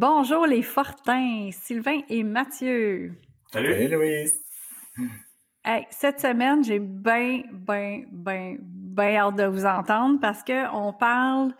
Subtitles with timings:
[0.00, 3.12] Bonjour les Fortins, Sylvain et Mathieu.
[3.52, 3.86] Salut.
[3.86, 4.32] Louise.
[5.90, 11.52] cette semaine, j'ai bien, bien, bien, bien hâte de vous entendre parce qu'on parle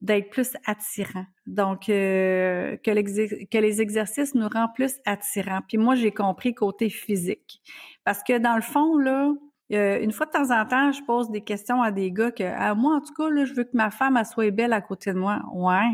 [0.00, 1.26] d'être plus attirant.
[1.46, 5.62] Donc, euh, que, que, les exercices nous rendent plus attirants.
[5.66, 7.60] Puis moi, j'ai compris côté physique.
[8.04, 9.32] Parce que dans le fond, là,
[9.72, 12.44] euh, une fois de temps en temps, je pose des questions à des gars que,
[12.44, 14.80] à moi, en tout cas, là, je veux que ma femme elle soit belle à
[14.80, 15.42] côté de moi.
[15.52, 15.90] Ouais.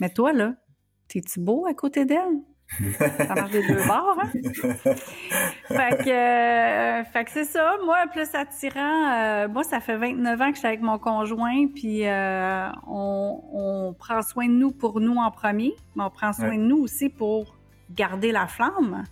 [0.00, 0.56] Mais toi, là,
[1.10, 2.40] t'es-tu beau à côté d'elle?
[2.98, 4.30] Ça marche des deux bords, hein?
[5.66, 7.76] fait que, euh, fait que c'est ça.
[7.84, 11.66] Moi, plus attirant, euh, moi, ça fait 29 ans que je suis avec mon conjoint,
[11.74, 16.32] puis euh, on, on, prend soin de nous pour nous en premier, mais on prend
[16.32, 17.56] soin de nous aussi pour
[17.90, 19.02] garder la flamme.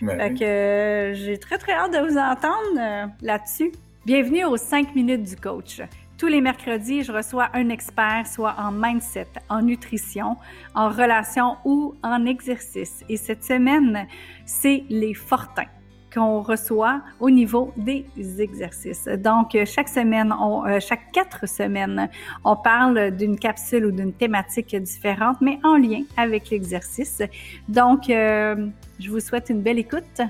[0.00, 3.72] Ben fait que j'ai très, très hâte de vous entendre là-dessus.
[4.06, 5.80] Bienvenue aux 5 minutes du coach.
[6.22, 10.36] Tous les mercredis, je reçois un expert, soit en mindset, en nutrition,
[10.72, 13.02] en relation ou en exercice.
[13.08, 14.06] Et cette semaine,
[14.46, 15.66] c'est les fortins
[16.14, 18.06] qu'on reçoit au niveau des
[18.38, 19.08] exercices.
[19.18, 22.08] Donc, chaque semaine, euh, chaque quatre semaines,
[22.44, 27.20] on parle d'une capsule ou d'une thématique différente, mais en lien avec l'exercice.
[27.68, 28.68] Donc, euh,
[29.00, 30.22] je vous souhaite une belle écoute.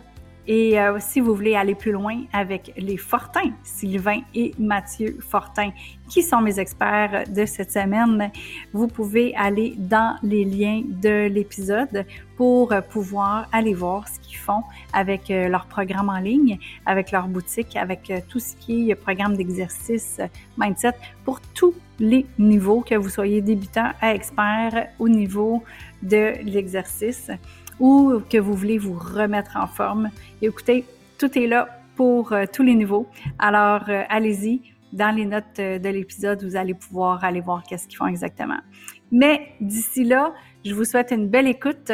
[0.47, 5.71] Et euh, si vous voulez aller plus loin avec les Fortins, Sylvain et Mathieu Fortin,
[6.09, 8.31] qui sont mes experts de cette semaine,
[8.73, 12.05] vous pouvez aller dans les liens de l'épisode
[12.37, 14.63] pour pouvoir aller voir ce qu'ils font
[14.93, 18.97] avec euh, leur programme en ligne, avec leur boutique, avec euh, tout ce qui est
[18.97, 20.21] programme d'exercice
[20.59, 25.63] mindset pour tous les niveaux, que vous soyez débutant à expert au niveau
[26.03, 27.31] de l'exercice
[27.83, 30.09] ou que vous voulez vous remettre en forme.
[30.41, 30.85] écoutez,
[31.19, 33.09] tout est là pour euh, tous les niveaux.
[33.39, 34.63] Alors, euh, allez-y.
[34.93, 38.61] Dans les notes euh, de l'épisode, vous allez pouvoir aller voir qu'est-ce qu'ils font exactement.
[39.11, 40.33] Mais d'ici là,
[40.65, 41.91] je vous souhaite une belle écoute.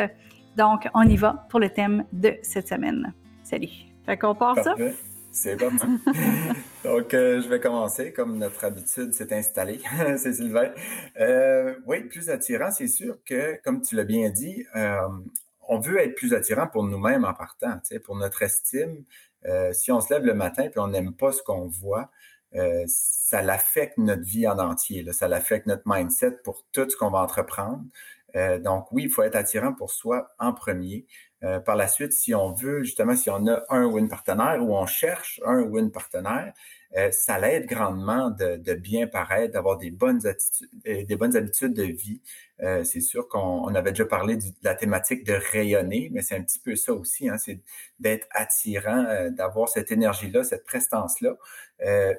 [0.58, 3.14] Donc, on y va pour le thème de cette semaine.
[3.42, 3.70] Salut.
[4.04, 4.74] Fait qu'on part ça?
[5.32, 5.70] C'est bon.
[6.84, 9.80] Donc, je vais commencer comme notre habitude s'est installée.
[10.18, 10.70] c'est Sylvain.
[11.86, 14.64] oui, plus attirant, c'est sûr que, comme tu l'as bien dit,
[15.68, 19.04] on veut être plus attirant pour nous-mêmes en partant, pour notre estime.
[19.46, 22.10] Euh, si on se lève le matin et on n'aime pas ce qu'on voit,
[22.54, 25.04] euh, ça l'affecte notre vie en entier.
[25.12, 27.84] Ça l'affecte notre mindset pour tout ce qu'on va entreprendre.
[28.34, 31.06] Euh, donc oui, il faut être attirant pour soi en premier.
[31.64, 34.86] par la suite, si on veut, justement, si on a un win partenaire ou on
[34.86, 36.52] cherche un win partenaire,
[36.96, 41.74] euh, ça l'aide grandement de, bien paraître, d'avoir des bonnes attitudes, euh, des bonnes habitudes
[41.74, 42.22] de vie.
[42.60, 46.42] Euh, c'est sûr qu'on avait déjà parlé de la thématique de rayonner, mais c'est un
[46.42, 47.60] petit peu ça aussi, hein, c'est
[48.00, 51.36] d'être attirant, d'avoir cette énergie-là, cette prestance-là.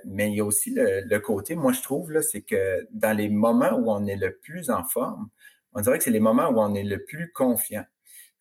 [0.05, 3.15] mais il y a aussi le, le côté, moi je trouve, là, c'est que dans
[3.15, 5.29] les moments où on est le plus en forme,
[5.73, 7.85] on dirait que c'est les moments où on est le plus confiant.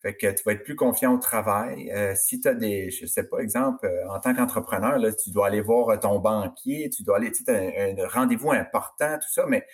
[0.01, 1.91] Fait que tu vas être plus confiant au travail.
[1.91, 5.29] Euh, si tu as des, je sais pas, exemple, euh, en tant qu'entrepreneur, là, tu
[5.31, 9.45] dois aller voir ton banquier, tu dois aller, tu sais, un, rendez-vous important, tout ça,
[9.45, 9.65] mais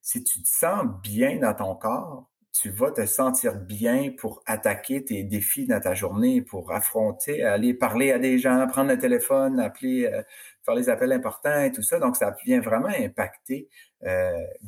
[0.00, 5.04] si tu te sens bien dans ton corps, tu vas te sentir bien pour attaquer
[5.04, 9.60] tes défis dans ta journée, pour affronter, aller parler à des gens, prendre le téléphone,
[9.60, 10.22] appeler, euh,
[10.64, 11.98] faire les appels importants et tout ça.
[11.98, 13.68] Donc, ça vient vraiment impacter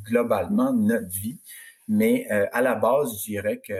[0.03, 1.41] globalement notre vie.
[1.89, 3.75] Mais à la base, je dirais que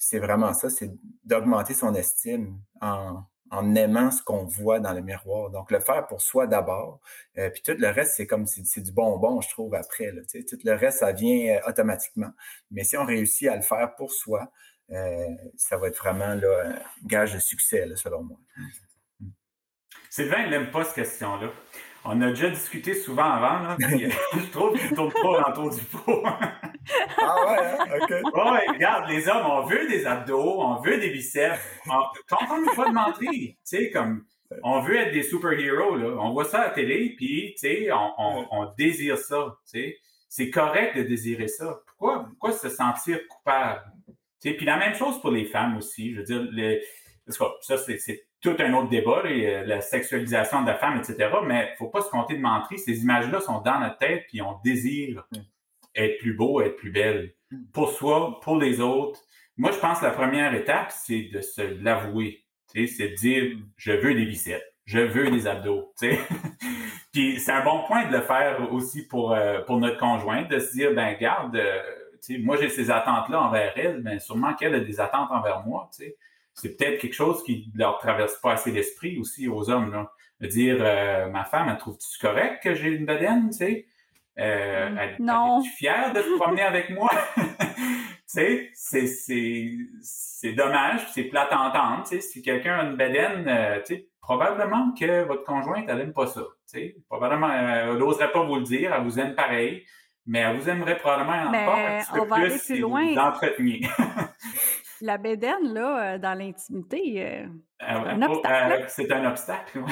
[0.00, 0.90] c'est vraiment ça, c'est
[1.24, 3.22] d'augmenter son estime en,
[3.76, 5.50] aimant ce qu'on voit dans le miroir.
[5.50, 7.00] Donc, le faire pour soi d'abord.
[7.36, 10.10] Euh, puis tout le reste, c'est comme c'est du bonbon, je trouve, après.
[10.32, 12.30] Tout le reste, ça vient euh, automatiquement.
[12.70, 14.50] Mais si on réussit à le faire pour soi,
[14.90, 18.38] euh, ça va être vraiment là, un gage de succès, selon moi.
[20.08, 21.50] Sylvain n'aime pas cette question-là.
[22.04, 26.22] On a déjà discuté souvent avant, là, je trouve qu'il tourne pas autour du pot.
[27.18, 27.98] Ah ouais, hein?
[28.00, 28.10] OK.
[28.10, 31.60] Ouais, regarde, les hommes, on veut des abdos, on veut des biceps.
[32.28, 34.24] T'entends fois de mentir, tu sais, comme,
[34.62, 36.16] on veut être des super-héros, là.
[36.18, 39.98] On voit ça à la télé, puis, tu sais, on, on, désire ça, tu sais.
[40.28, 41.80] C'est correct de désirer ça.
[41.86, 43.82] Pourquoi, pourquoi se sentir coupable?
[44.40, 46.14] Tu sais, puis la même chose pour les femmes aussi.
[46.14, 46.82] Je veux dire, les,
[47.28, 51.30] ça, c'est tout un autre débat, euh, la sexualisation de la femme, etc.
[51.46, 52.78] Mais faut pas se compter de mentir.
[52.78, 55.26] Ces images-là sont dans notre tête, puis on désire.
[55.94, 57.34] Être plus beau, être plus belle.
[57.50, 57.64] Mm.
[57.72, 59.20] Pour soi, pour les autres.
[59.56, 62.44] Moi, je pense que la première étape, c'est de se l'avouer.
[62.66, 63.68] C'est de dire, mm.
[63.76, 65.92] je veux des biceps, je veux des abdos.
[67.12, 70.58] puis c'est un bon point de le faire aussi pour, euh, pour notre conjoint, de
[70.58, 71.82] se dire, ben garde, euh,
[72.40, 75.90] moi j'ai ces attentes-là envers elle, mais sûrement qu'elle a des attentes envers moi.
[76.54, 79.92] c'est peut-être quelque chose qui leur traverse pas assez l'esprit aussi aux hommes.
[79.92, 80.12] Là.
[80.40, 83.86] De dire, euh, ma femme, elle trouve-tu correct que j'ai une bedaine, tu sais?
[84.40, 85.62] Euh, mm, elle, non.
[85.62, 87.10] fière de te promener avec moi?
[87.36, 87.44] tu
[88.26, 89.70] sais, c'est, c'est,
[90.00, 92.04] c'est dommage, c'est plate à entendre.
[92.04, 96.00] Tu sais, si quelqu'un a une bédaine, euh, tu sais, probablement que votre conjointe, elle
[96.00, 96.40] aime pas ça.
[96.40, 99.84] Tu sais, probablement, elle n'oserait pas vous le dire, elle vous aime pareil,
[100.26, 103.08] mais elle vous aimerait probablement encore un petit peu plus, si loin.
[103.08, 103.80] vous l'entreteniez.
[105.02, 107.46] La bédaine, là, euh, dans l'intimité, euh,
[107.80, 108.84] un obstacle.
[108.88, 109.82] c'est un obstacle,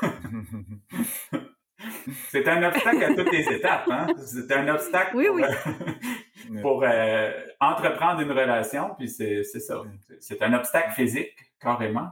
[2.28, 3.88] C'est un obstacle à toutes les étapes.
[3.90, 4.06] Hein?
[4.16, 6.60] C'est un obstacle oui, pour, oui.
[6.62, 9.82] pour euh, entreprendre une relation, puis c'est ça.
[10.20, 12.10] C'est un obstacle physique, carrément.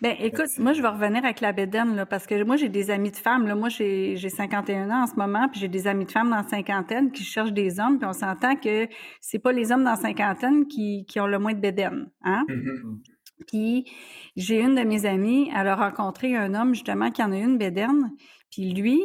[0.00, 2.90] Ben, écoute, moi, je vais revenir avec la bédaine, là, parce que moi, j'ai des
[2.90, 3.46] amis de femmes.
[3.46, 3.54] Là.
[3.54, 6.48] Moi, j'ai 51 ans en ce moment, puis j'ai des amis de femmes dans la
[6.48, 8.88] cinquantaine qui cherchent des hommes, puis on s'entend que
[9.20, 12.08] c'est pas les hommes dans la cinquantaine qui, qui ont le moins de bédaine.
[12.22, 12.44] Hein?
[12.48, 12.98] Mm-hmm.
[13.46, 13.90] Puis
[14.36, 17.58] j'ai une de mes amies, elle a rencontré un homme justement qui en a une
[17.58, 18.12] bédaine.
[18.50, 19.00] Puis lui,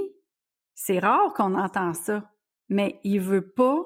[0.73, 2.31] c'est rare qu'on entend ça,
[2.69, 3.83] mais il veut pas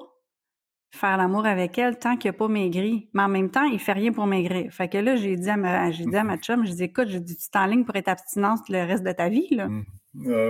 [0.90, 3.10] faire l'amour avec elle tant qu'il n'a pas maigri.
[3.12, 4.72] Mais en même temps, il fait rien pour maigrir.
[4.72, 7.08] Fait que là, j'ai dit à ma, j'ai dit à ma chum, j'ai dit, écoute,
[7.08, 9.68] j'ai dit, tu en ligne pour être abstinence le reste de ta vie, là.
[9.68, 9.84] Mmh.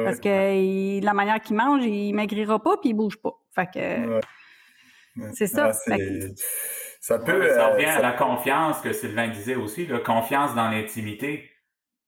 [0.04, 3.32] Parce que la manière qu'il mange, il maigrira pas puis il bouge pas.
[3.54, 4.20] Fait que,
[5.34, 5.72] c'est ça.
[5.90, 5.96] Ah,
[7.00, 7.48] ça peut.
[7.50, 11.50] ça revient à la confiance que Sylvain disait aussi, la confiance dans l'intimité.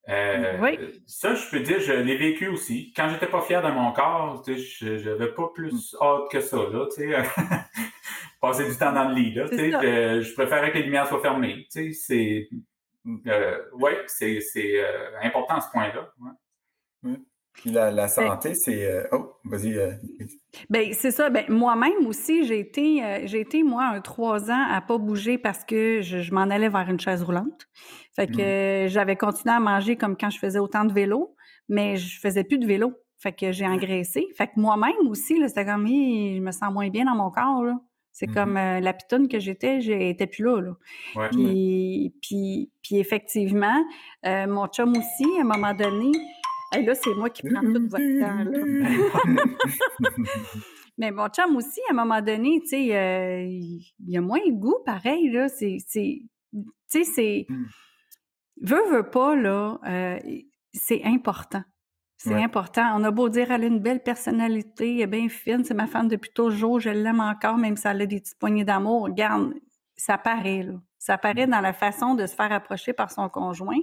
[0.08, 0.78] Euh, oui.
[1.06, 2.92] Ça, je peux dire, je l'ai vécu aussi.
[2.96, 6.56] Quand j'étais pas fier de mon corps, je n'avais pas plus hâte que ça.
[6.56, 6.86] Là,
[8.40, 9.34] Passer du temps dans le lit.
[9.34, 11.66] Là, je, je préférais que les lumières soient fermées.
[11.68, 12.48] C'est
[13.26, 16.12] euh, ouais, c'est euh, important ce point-là.
[16.20, 17.16] Ouais.
[17.54, 18.90] Puis la, la santé, c'est.
[18.90, 19.76] Euh, oh, vas-y.
[19.76, 19.92] Euh,
[20.70, 21.30] ben, c'est ça.
[21.30, 25.36] Ben, moi-même aussi, j'ai été, euh, j'ai été, moi, un trois ans à pas bouger
[25.36, 27.68] parce que je, je m'en allais vers une chaise roulante.
[28.16, 28.88] Fait que mmh.
[28.88, 31.34] j'avais continué à manger comme quand je faisais autant de vélo,
[31.68, 32.92] mais je faisais plus de vélo.
[33.18, 34.26] Fait que j'ai engraissé.
[34.36, 37.62] Fait que moi-même aussi, là, c'était comme, je me sens moins bien dans mon corps,
[37.64, 37.78] là.
[38.12, 40.60] C'est mmh comme la pitonne que j'étais, j'étais plus là.
[40.60, 40.72] là.
[41.14, 43.84] Ouais, puis, puis, puis, effectivement,
[44.24, 46.10] mon chum aussi, à un moment donné,
[46.76, 48.44] et là, c'est moi qui prends tout votre temps.
[50.98, 54.44] Mais mon chum aussi, à un moment donné, tu sais, euh, il y a moins
[54.46, 55.48] de goût, pareil, là.
[55.48, 56.28] C'est, tu
[56.86, 57.46] sais, c'est...
[58.60, 60.18] Veux, veux pas, là, euh,
[60.72, 61.62] c'est important.
[62.18, 62.82] C'est important.
[62.96, 65.86] On a beau dire, elle a une belle personnalité, elle est bien fine, c'est ma
[65.86, 69.04] femme depuis toujours, je l'aime encore, même si elle a des petites poignées d'amour.
[69.04, 69.54] Regarde,
[69.96, 70.74] ça paraît, là.
[71.00, 73.80] Ça paraît dans la façon de se faire approcher par son conjoint.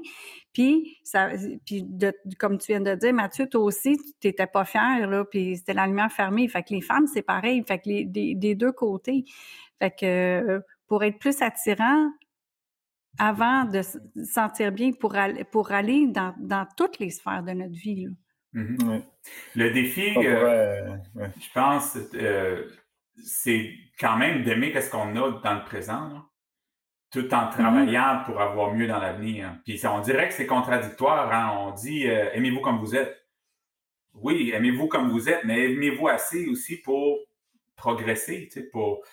[0.54, 1.30] Puis, ça,
[1.66, 5.26] puis de, comme tu viens de dire, Mathieu, toi aussi, tu n'étais pas fier, là,
[5.26, 6.48] puis c'était la lumière fermée.
[6.48, 7.64] Fait que les femmes, c'est pareil.
[7.68, 9.26] Fait que les, des, deux côtés.
[9.80, 12.08] Fait que pour être plus attirant,
[13.18, 17.52] avant de se sentir bien pour aller, pour aller dans, dans toutes les sphères de
[17.52, 18.06] notre vie.
[18.06, 18.12] Là.
[18.62, 19.04] Mm-hmm.
[19.56, 22.70] Le défi, euh, je pense, euh,
[23.26, 26.10] c'est quand même d'aimer qu'est-ce qu'on a dans le présent.
[26.10, 26.24] Là
[27.12, 27.52] tout en mhm.
[27.52, 29.56] travaillant pour avoir mieux dans l'avenir.
[29.66, 31.32] Puis on dirait que c'est contradictoire.
[31.32, 31.56] Hein?
[31.60, 33.16] On dit euh, aimez-vous comme vous êtes.
[34.14, 37.20] Oui, aimez-vous comme vous êtes, mais aimez-vous assez aussi pour
[37.76, 39.04] progresser, pour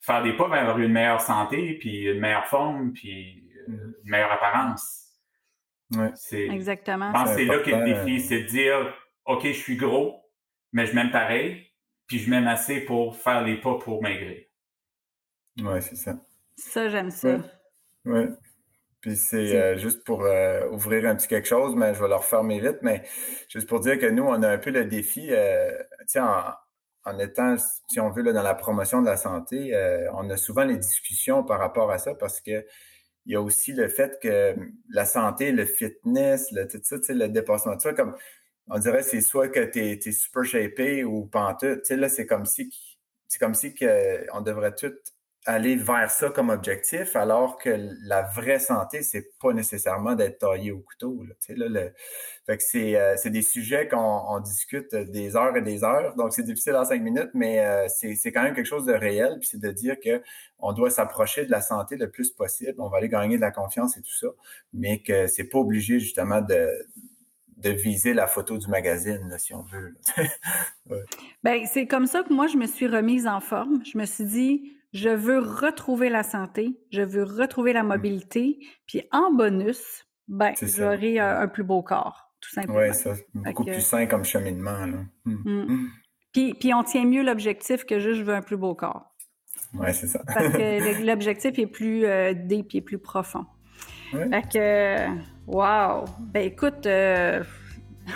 [0.00, 5.04] faire des pas vers une meilleure santé, puis une meilleure forme, puis une meilleure apparence.
[5.96, 6.10] Ouais.
[6.14, 7.08] C'est, Exactement.
[7.08, 8.94] Je pense que c'est là qu'est le défi, c'est de dire
[9.24, 10.22] OK, je suis gros,
[10.72, 11.66] mais je m'aime pareil,
[12.06, 14.44] puis je m'aime assez pour faire les pas pour maigrir.
[15.58, 16.16] Oui, c'est ça.
[16.56, 17.38] Ça, j'aime ça.
[18.04, 18.26] Oui.
[19.00, 22.14] Puis c'est euh, juste pour euh, ouvrir un petit quelque chose, mais je vais le
[22.14, 23.02] refermer vite, mais
[23.50, 25.72] juste pour dire que nous, on a un peu le défi, euh,
[26.16, 26.52] en,
[27.04, 27.56] en, étant,
[27.90, 30.78] si on veut, là, dans la promotion de la santé, euh, on a souvent les
[30.78, 32.64] discussions par rapport à ça parce que
[33.26, 34.54] il y a aussi le fait que
[34.90, 38.14] la santé, le fitness, le, tout ça, le dépassement de ça, comme
[38.68, 42.26] on dirait c'est soit que tu es, super shapé ou pantoute, tu sais, là, c'est
[42.26, 42.70] comme si
[43.28, 44.94] c'est comme si que on devrait tout
[45.46, 47.70] aller vers ça comme objectif, alors que
[48.02, 51.22] la vraie santé, c'est pas nécessairement d'être taillé au couteau.
[51.22, 51.92] Là, là, le...
[52.46, 56.32] fait que c'est, euh, c'est des sujets qu'on discute des heures et des heures, donc
[56.32, 59.36] c'est difficile en cinq minutes, mais euh, c'est, c'est quand même quelque chose de réel,
[59.38, 60.22] puis c'est de dire que
[60.58, 63.50] on doit s'approcher de la santé le plus possible, on va aller gagner de la
[63.50, 64.28] confiance et tout ça,
[64.72, 66.70] mais que c'est pas obligé justement de
[67.56, 69.96] de viser la photo du magazine, là, si on veut.
[70.90, 71.04] ouais.
[71.42, 73.82] Ben, c'est comme ça que moi, je me suis remise en forme.
[73.84, 77.88] Je me suis dit, je veux retrouver la santé, je veux retrouver la mmh.
[77.88, 82.78] mobilité, puis en bonus, ben, j'aurai un, plus beau corps, tout simplement.
[82.78, 84.86] Oui, ça, beaucoup plus sain comme cheminement.
[84.86, 84.98] Là.
[85.24, 85.34] Mmh.
[85.44, 85.88] Mmh.
[86.32, 89.14] Puis, puis on tient mieux l'objectif que juste je veux un plus beau corps.
[89.74, 90.20] Oui, c'est ça.
[90.26, 93.46] Parce que l'objectif est plus euh, deep, est plus profond.
[94.12, 95.08] Fait que,
[95.48, 96.04] wow!
[96.20, 97.42] Ben écoute, euh,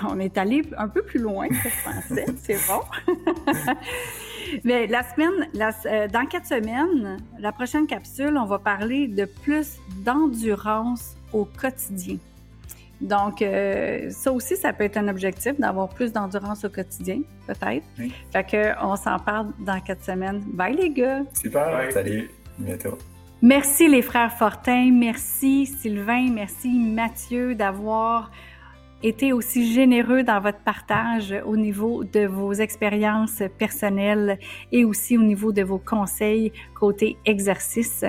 [0.08, 2.80] on est allé un peu plus loin que je pensais, c'est bon.
[4.64, 5.48] Mais la semaine,
[5.86, 12.16] euh, dans quatre semaines, la prochaine capsule, on va parler de plus d'endurance au quotidien.
[13.00, 17.84] Donc, euh, ça aussi, ça peut être un objectif d'avoir plus d'endurance au quotidien, peut-être.
[18.32, 20.42] Fait que on s'en parle dans quatre semaines.
[20.46, 21.22] Bye les gars!
[21.32, 21.92] Super!
[21.92, 22.28] Salut!
[22.58, 22.98] bientôt.
[23.40, 28.32] Merci les frères Fortin, merci Sylvain, merci Mathieu d'avoir
[29.02, 34.38] été aussi généreux dans votre partage au niveau de vos expériences personnelles
[34.72, 38.04] et aussi au niveau de vos conseils côté exercice.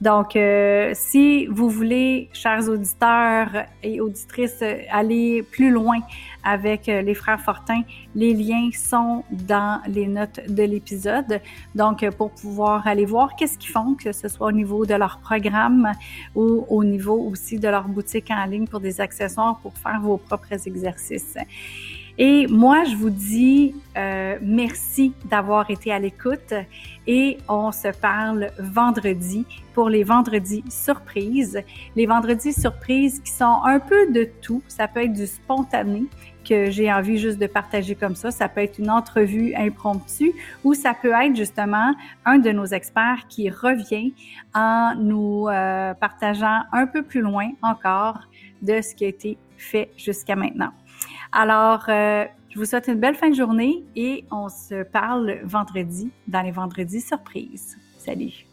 [0.00, 5.98] Donc, euh, si vous voulez, chers auditeurs et auditrices, aller plus loin
[6.44, 7.82] avec euh, les frères Fortin,
[8.14, 11.40] les liens sont dans les notes de l'épisode.
[11.74, 15.18] Donc, pour pouvoir aller voir qu'est-ce qu'ils font, que ce soit au niveau de leur
[15.18, 15.90] programme
[16.36, 20.16] ou au niveau aussi de leur boutique en ligne pour des accessoires pour faire vos
[20.16, 21.36] propres exercices.
[22.20, 26.52] Et moi, je vous dis euh, merci d'avoir été à l'écoute
[27.06, 31.62] et on se parle vendredi pour les vendredis surprises.
[31.94, 34.62] Les vendredis surprises qui sont un peu de tout.
[34.66, 36.06] Ça peut être du spontané
[36.44, 38.32] que j'ai envie juste de partager comme ça.
[38.32, 40.32] Ça peut être une entrevue impromptue
[40.64, 41.94] ou ça peut être justement
[42.24, 44.12] un de nos experts qui revient
[44.54, 48.18] en nous euh, partageant un peu plus loin encore
[48.60, 50.72] de ce qui a été fait jusqu'à maintenant.
[51.32, 56.10] Alors, euh, je vous souhaite une belle fin de journée et on se parle vendredi
[56.26, 57.76] dans les vendredis surprises.
[57.98, 58.47] Salut!